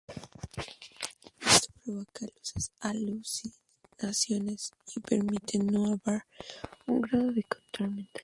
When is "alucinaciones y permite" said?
2.79-5.59